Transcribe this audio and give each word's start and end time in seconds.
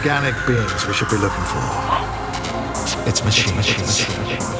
Organic 0.00 0.34
beings 0.46 0.86
we 0.86 0.94
should 0.94 1.10
be 1.10 1.16
looking 1.16 1.44
for. 1.44 1.60
It's 3.06 3.22
machines. 3.22 4.59